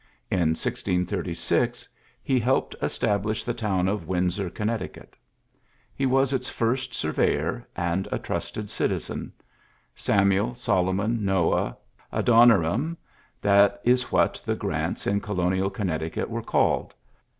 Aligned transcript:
In 0.31 0.55
1636 0.57 1.87
he 2.23 2.39
helped 2.39 2.75
establish 2.81 3.47
I 3.47 3.53
town 3.53 3.87
of 3.87 4.07
Windsor, 4.07 4.49
Connecticut. 4.49 5.15
He 5.93 6.05
its 6.05 6.49
first 6.49 6.95
surveyor 6.95 7.67
and 7.75 8.07
a 8.11 8.17
trusted 8.17 8.67
en. 9.11 9.31
Samuel, 9.93 10.55
Solomon, 10.55 11.19
Foah, 11.23 11.77
Adon 12.11 12.49
QL, 12.49 12.97
that 13.41 13.79
is 13.83 14.11
what 14.11 14.41
the 14.43 14.55
Grants 14.55 15.05
in 15.05 15.21
colonial 15.21 15.69
Innecticut 15.69 16.29
were 16.31 16.41
called. 16.41 16.95